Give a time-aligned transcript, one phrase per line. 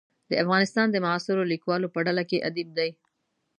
[0.29, 2.89] د افغانستان د معاصرو لیکوالو په ډله کې ادیب دی.